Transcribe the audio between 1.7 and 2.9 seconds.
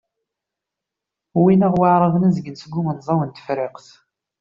Waεraben azgen seg